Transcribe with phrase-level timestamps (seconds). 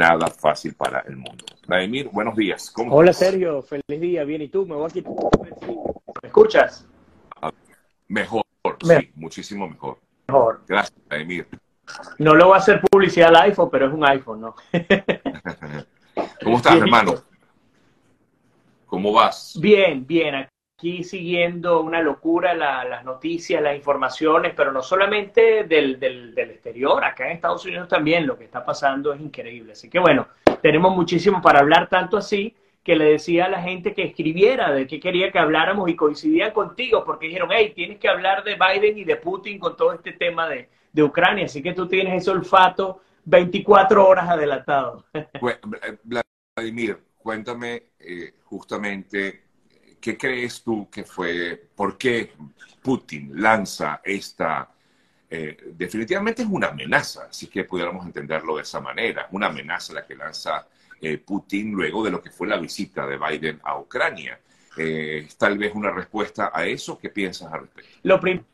[0.00, 1.44] nada fácil para el mundo.
[1.66, 2.70] Vladimir, buenos días.
[2.70, 4.64] ¿Cómo Hola Sergio, feliz día, bien, ¿y tú?
[4.64, 5.12] Me voy a quitar.
[6.22, 6.86] ¿Me escuchas?
[8.08, 8.42] Mejor,
[8.82, 9.98] sí, muchísimo mejor.
[10.26, 10.62] Mejor.
[10.66, 11.46] Gracias, Vladimir.
[12.18, 14.54] No lo va a hacer publicidad al iPhone, pero es un iPhone, ¿no?
[16.42, 17.14] ¿Cómo estás, hermano?
[18.86, 19.56] ¿Cómo vas?
[19.60, 20.48] Bien, bien
[20.80, 27.26] aquí siguiendo una locura las noticias, las informaciones, pero no solamente del, del, exterior, acá
[27.26, 29.72] en Estados Unidos también lo que está pasando es increíble.
[29.72, 30.28] Así que bueno,
[30.62, 34.86] tenemos muchísimo para hablar, tanto así que le decía a la gente que escribiera de
[34.86, 38.96] qué quería que habláramos y coincidía contigo, porque dijeron, hey, tienes que hablar de Biden
[38.96, 42.30] y de Putin con todo este tema de, de Ucrania, así que tú tienes ese
[42.30, 45.04] olfato 24 horas adelantado.
[46.56, 49.49] Vladimir, cuéntame eh, justamente
[50.00, 52.32] ¿qué crees tú que fue, por qué
[52.82, 54.70] Putin lanza esta...
[55.32, 60.04] Eh, definitivamente es una amenaza, así que pudiéramos entenderlo de esa manera, una amenaza la
[60.04, 60.66] que lanza
[61.00, 64.40] eh, Putin luego de lo que fue la visita de Biden a Ucrania.
[64.76, 67.90] Eh, tal vez una respuesta a eso, ¿qué piensas al respecto?
[68.02, 68.44] Lo primero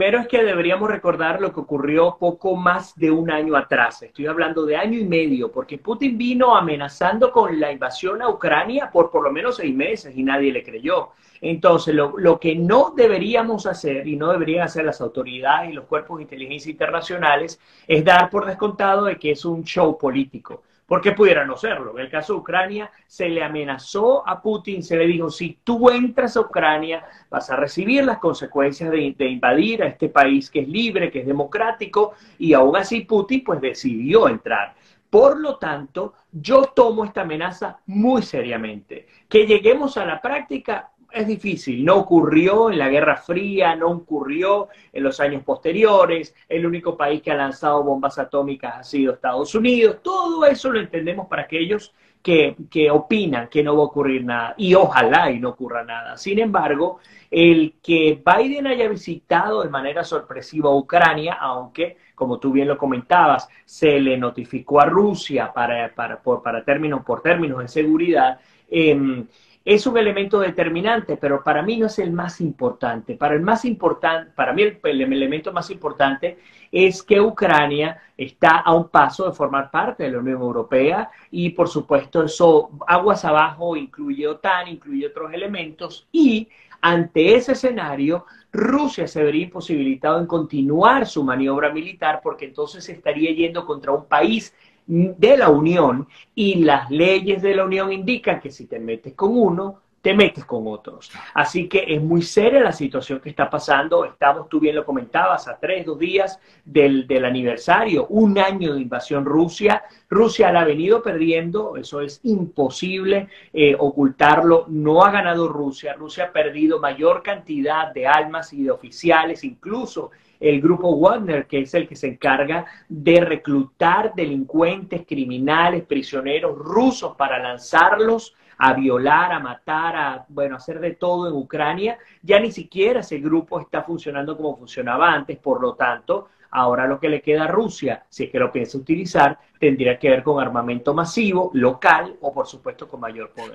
[0.00, 4.02] Primero es que deberíamos recordar lo que ocurrió poco más de un año atrás.
[4.02, 8.90] Estoy hablando de año y medio, porque Putin vino amenazando con la invasión a Ucrania
[8.90, 11.10] por por lo menos seis meses y nadie le creyó.
[11.42, 15.84] Entonces, lo, lo que no deberíamos hacer y no deberían hacer las autoridades y los
[15.84, 21.12] cuerpos de inteligencia internacionales es dar por descontado de que es un show político porque
[21.12, 21.92] pudiera no serlo.
[21.96, 25.88] En el caso de Ucrania, se le amenazó a Putin, se le dijo, si tú
[25.88, 30.68] entras a Ucrania, vas a recibir las consecuencias de, invadir a este país que es
[30.68, 34.74] libre, que es democrático, y aún así Putin pues decidió entrar.
[35.08, 39.06] Por lo tanto, yo tomo esta amenaza muy seriamente.
[39.28, 44.68] Que lleguemos a la práctica, es difícil, no ocurrió en la Guerra Fría, no ocurrió
[44.92, 49.54] en los años posteriores, el único país que ha lanzado bombas atómicas ha sido Estados
[49.54, 54.24] Unidos, todo eso lo entendemos para aquellos que, que opinan que no va a ocurrir
[54.24, 56.16] nada y ojalá y no ocurra nada.
[56.16, 56.98] Sin embargo,
[57.30, 63.48] el que Biden haya visitado de manera sorpresiva Ucrania, aunque, como tú bien lo comentabas,
[63.64, 69.24] se le notificó a Rusia para, para, por, para términos, por términos de seguridad, eh,
[69.64, 73.14] es un elemento determinante, pero para mí no es el más importante.
[73.14, 76.38] Para el más importante, para mí el, elemento más importante
[76.72, 81.50] es que Ucrania está a un paso de formar parte de la Unión Europea y
[81.50, 86.48] por supuesto eso aguas abajo incluye OTAN, incluye otros elementos y
[86.80, 93.32] ante ese escenario Rusia se vería imposibilitado en continuar su maniobra militar porque entonces estaría
[93.32, 94.54] yendo contra un país
[94.90, 99.36] de la Unión y las leyes de la Unión indican que si te metes con
[99.36, 101.12] uno, te metes con otros.
[101.34, 104.04] Así que es muy seria la situación que está pasando.
[104.04, 109.24] Estamos, tú bien lo comentabas, a tres, dos días del, aniversario, un año de invasión
[109.24, 109.84] Rusia.
[110.08, 114.64] Rusia la ha venido perdiendo, eso es imposible eh, ocultarlo.
[114.68, 115.94] No ha ganado Rusia.
[115.94, 121.60] Rusia ha perdido mayor cantidad de almas y de oficiales, incluso el grupo Wagner, que
[121.60, 129.32] es el que se encarga de reclutar delincuentes, criminales, prisioneros rusos para lanzarlos a violar,
[129.32, 133.82] a matar, a, bueno, hacer de todo en Ucrania, ya ni siquiera ese grupo está
[133.82, 138.24] funcionando como funcionaba antes, por lo tanto, ahora lo que le queda a Rusia, si
[138.24, 142.86] es que lo piensa utilizar, tendría que ver con armamento masivo, local o por supuesto
[142.86, 143.54] con mayor poder.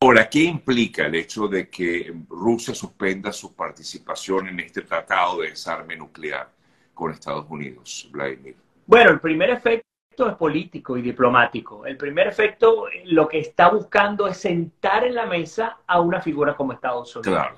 [0.00, 5.50] Ahora, ¿qué implica el hecho de que Rusia suspenda su participación en este tratado de
[5.50, 6.48] desarme nuclear
[6.94, 8.54] con Estados Unidos, Vladimir?
[8.86, 9.84] Bueno, el primer efecto
[10.28, 11.84] es político y diplomático.
[11.84, 16.54] El primer efecto lo que está buscando es sentar en la mesa a una figura
[16.54, 17.36] como Estados Unidos.
[17.36, 17.56] Claro.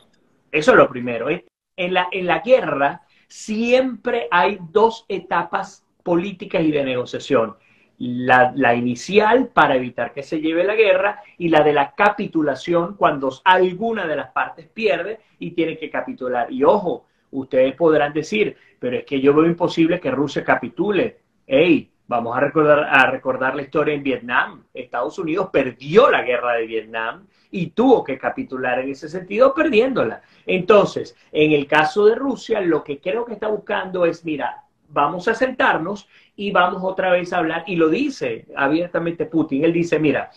[0.50, 1.28] Eso es lo primero.
[1.28, 7.54] En la, en la guerra siempre hay dos etapas políticas y de negociación
[8.00, 13.30] la, inicial para evitar que se lleve la guerra y la de la capitulación cuando
[13.44, 16.50] alguna de las partes pierde y tiene que capitular.
[16.50, 21.18] Y ojo, ustedes podrán decir, pero es que yo veo imposible que Rusia capitule.
[21.46, 24.64] Hey, vamos a recordar, a recordar la historia en Vietnam.
[24.72, 30.22] Estados Unidos perdió la guerra de Vietnam y tuvo que capitular en ese sentido perdiéndola.
[30.46, 35.28] Entonces, en el caso de Rusia, lo que creo que está buscando es, mira, vamos
[35.28, 39.98] a sentarnos y vamos otra vez a hablar, y lo dice abiertamente Putin, él dice,
[39.98, 40.30] mira,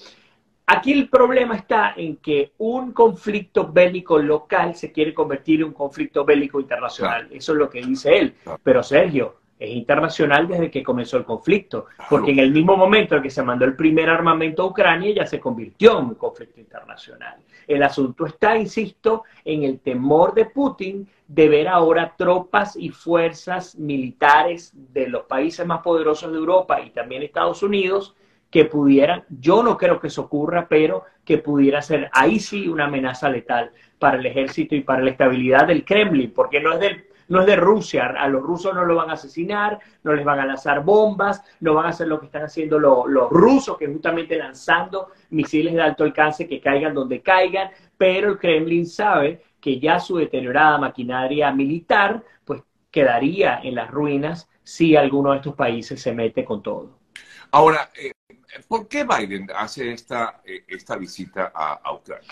[0.66, 5.74] aquí el problema está en que un conflicto bélico local se quiere convertir en un
[5.74, 10.84] conflicto bélico internacional, eso es lo que dice él, pero Sergio, es internacional desde que
[10.84, 14.64] comenzó el conflicto, porque en el mismo momento en que se mandó el primer armamento
[14.64, 17.38] a Ucrania ya se convirtió en un conflicto internacional.
[17.66, 23.76] El asunto está, insisto, en el temor de Putin de ver ahora tropas y fuerzas
[23.76, 28.16] militares de los países más poderosos de Europa y también Estados Unidos
[28.52, 32.86] que pudieran, yo no creo que eso ocurra, pero que pudiera ser ahí sí una
[32.86, 37.06] amenaza letal para el ejército y para la estabilidad del Kremlin, porque no es del
[37.28, 40.40] no es de Rusia, a los rusos no lo van a asesinar, no les van
[40.40, 44.38] a lanzar bombas, no van a hacer lo que están haciendo los, rusos, que justamente
[44.38, 50.00] lanzando misiles de alto alcance que caigan donde caigan, pero el Kremlin sabe que ya
[50.00, 52.62] su deteriorada maquinaria militar pues
[52.92, 57.00] quedaría en las ruinas si alguno de estos países se mete con todo.
[57.52, 58.12] Ahora, eh,
[58.68, 62.32] ¿por qué Biden hace esta, eh, esta visita a, Ucrania?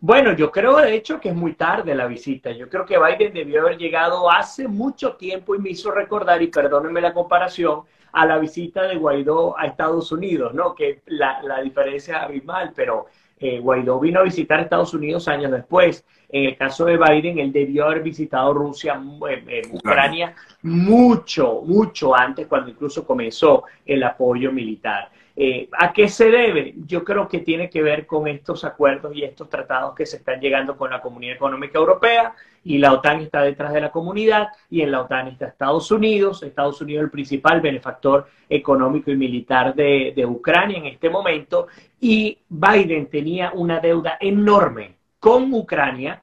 [0.00, 2.52] Bueno, yo creo de hecho que es muy tarde la visita.
[2.52, 6.46] Yo creo que Biden debió haber llegado hace mucho tiempo y me hizo recordar, y
[6.46, 10.74] perdónenme la comparación, a la visita de Guaidó a Estados Unidos, ¿no?
[10.74, 13.06] Que la, la diferencia es abismal, pero
[13.40, 16.04] eh, Guaidó vino a visitar Estados Unidos años después.
[16.28, 19.00] En el caso de Biden, él debió haber visitado Rusia,
[19.30, 25.10] eh, Ucrania, mucho, mucho antes, cuando incluso comenzó el apoyo militar.
[25.40, 26.74] Eh, ¿A qué se debe?
[26.84, 30.40] Yo creo que tiene que ver con estos acuerdos y estos tratados que se están
[30.40, 34.80] llegando con la Comunidad Económica Europea y la OTAN está detrás de la comunidad y
[34.80, 40.12] en la OTAN está Estados Unidos, Estados Unidos el principal benefactor económico y militar de,
[40.16, 41.68] de Ucrania en este momento
[42.00, 46.20] y Biden tenía una deuda enorme con Ucrania,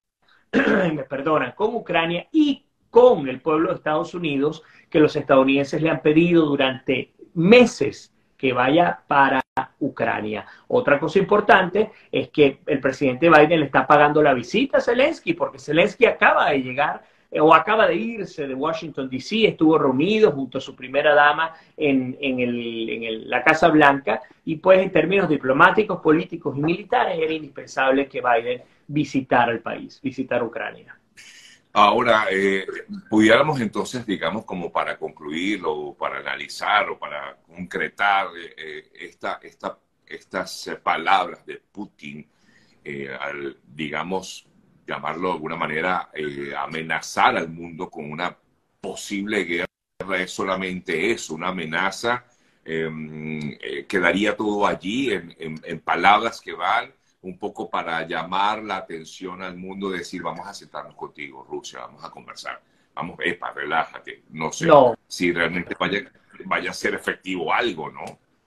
[0.51, 5.89] me perdonan, con Ucrania y con el pueblo de Estados Unidos que los estadounidenses le
[5.89, 8.11] han pedido durante meses
[8.45, 9.41] que vaya para
[9.79, 10.45] Ucrania.
[10.67, 15.33] Otra cosa importante es que el presidente Biden le está pagando la visita a Zelensky,
[15.33, 20.31] porque Zelensky acaba de llegar eh, o acaba de irse de Washington, D.C., estuvo reunido
[20.31, 25.99] junto a su primera dama en, en, la Casa Blanca y pues en términos diplomáticos,
[26.01, 30.95] políticos y militares era indispensable que Biden visitara el país, visitara Ucrania.
[31.77, 32.65] Ahora, eh,
[33.09, 39.77] pudiéramos entonces, digamos, como para concluir o para analizar o para concretar eh, esta, esta,
[40.05, 42.25] estas palabras de Putin,
[42.81, 44.47] eh, al, digamos,
[44.87, 46.11] llamarlo de alguna manera,
[46.57, 48.37] amenazar al mundo con una
[48.79, 49.67] posible guerra,
[50.17, 52.23] es solamente eso, una amenaza,
[52.63, 56.93] em, quedaría todo allí en, en palabras que van
[57.25, 62.03] un poco para llamar la atención al mundo, decir, vamos a sentarnos contigo, Rusia, vamos
[62.03, 62.61] a conversar,
[62.93, 64.69] vamos, epa, relájate, no sé
[65.07, 65.99] si realmente vaya,
[66.45, 68.03] vaya a ser efectivo algo, ¿no?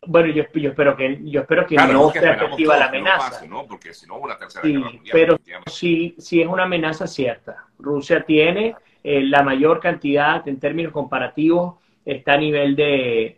[0.06, 3.44] Bueno, yo, espero que, yo espero que no sea efectiva la amenaza.
[3.46, 3.66] ¿no?
[3.66, 4.80] Porque si no, una tercera sí,
[5.10, 5.36] Pero
[5.66, 7.66] sí, sí es una amenaza cierta.
[7.80, 11.74] Rusia tiene eh, la mayor cantidad en términos comparativos
[12.08, 13.36] está a nivel de,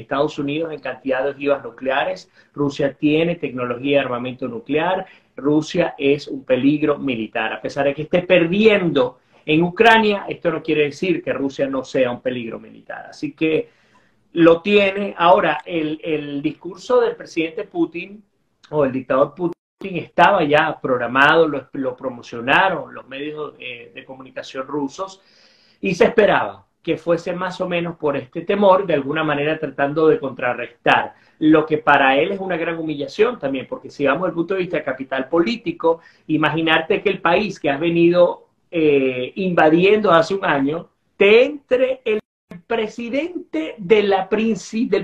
[0.00, 2.30] Estados Unidos en cantidad de ojivas nucleares.
[2.54, 5.04] Rusia tiene tecnología de armamento nuclear.
[5.36, 7.52] Rusia es un peligro militar.
[7.52, 11.84] A pesar de que esté perdiendo en Ucrania, esto no quiere decir que Rusia no
[11.84, 13.06] sea un peligro militar.
[13.10, 13.68] Así que
[14.32, 15.14] lo tiene.
[15.18, 18.24] Ahora, el, discurso del presidente Putin
[18.70, 19.52] o el dictador Putin
[19.98, 25.20] estaba ya programado, lo, promocionaron los medios de comunicación rusos
[25.82, 30.06] y se esperaba que fuese más o menos por este temor, de alguna manera tratando
[30.06, 31.14] de contrarrestar.
[31.40, 34.54] Lo que para él es una gran humillación también, porque si vamos desde el punto
[34.54, 35.98] de vista capital político,
[36.28, 42.20] imaginarte que el país que has venido eh, invadiendo hace un año, te entre el
[42.68, 44.14] presidente del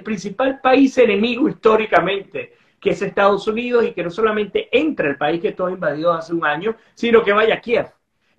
[0.05, 5.41] principal país enemigo históricamente, que es Estados Unidos, y que no solamente entre el país
[5.41, 7.89] que todo invadió hace un año, sino que vaya a Kiev.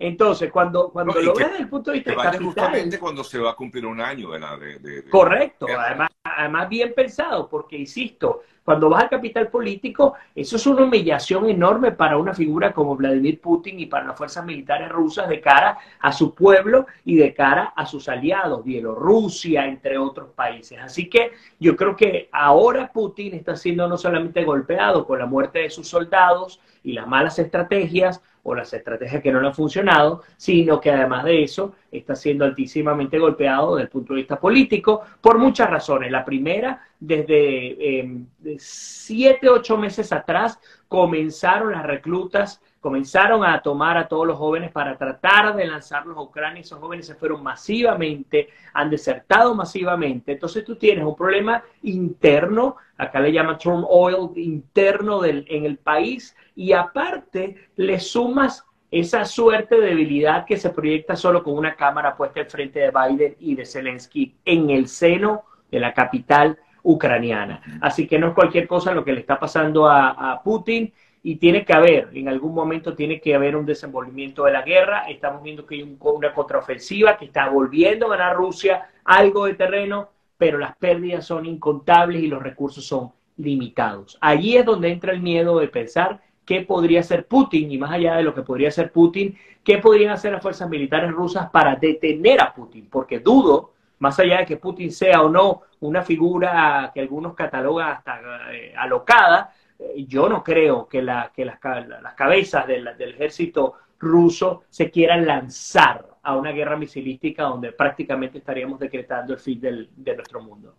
[0.06, 2.44] Entonces, cuando, cuando lo ves desde el punto de vista capital...
[2.44, 4.56] justamente cuando se va a cumplir un año de la...
[4.58, 10.66] De, correcto, además, además bien pensado, porque, insisto, cuando vas al capital político, eso es
[10.66, 15.28] una humillación enorme para una figura como Vladimir Putin y para las fuerzas militares rusas
[15.28, 20.78] de cara a su pueblo y de cara a sus aliados, Bielorrusia, entre otros países.
[20.80, 25.58] Así que yo creo que ahora Putin está siendo no solamente golpeado con la muerte
[25.58, 30.22] de sus soldados y las malas estrategias, o las estrategias que no le han funcionado,
[30.36, 35.02] sino que además de eso está siendo altísimamente golpeado desde el punto de vista político
[35.20, 36.12] por muchas razones.
[36.12, 40.58] La primera, desde eh, siete, ocho meses atrás
[40.88, 46.20] comenzaron las reclutas comenzaron a tomar a todos los jóvenes para tratar de lanzarlos a
[46.20, 46.60] Ucrania.
[46.60, 50.32] Esos jóvenes se fueron masivamente, han desertado masivamente.
[50.32, 56.36] Entonces tú tienes un problema interno, acá le llama turmoil interno del, en el país,
[56.54, 62.14] y aparte le sumas esa suerte de debilidad que se proyecta solo con una cámara
[62.14, 67.60] puesta en frente de Biden y de Zelensky en el seno de la capital ucraniana.
[67.80, 70.92] Así que no es cualquier cosa lo que le está pasando a, a Putin
[71.26, 75.08] y tiene que haber, en algún momento tiene que haber un desenvolvimiento de la guerra.
[75.08, 80.10] Estamos viendo que hay una contraofensiva que está volviendo a ganar Rusia algo de terreno,
[80.36, 84.18] pero las pérdidas son incontables y los recursos son limitados.
[84.20, 88.16] Allí es donde entra el miedo de pensar qué podría hacer Putin y más allá
[88.16, 92.42] de lo que podría hacer Putin, qué podrían hacer las fuerzas militares rusas para detener
[92.42, 97.00] a Putin, porque dudo, más allá de que Putin sea o no una figura que
[97.00, 98.20] algunos catalogan hasta
[98.52, 104.64] eh, alocada, eh, yo no creo que, la, que las, cabezas del, del ejército ruso
[104.68, 110.16] se quieran lanzar a una guerra misilística donde prácticamente estaríamos decretando el fin del, de
[110.16, 110.72] nuestro mundo.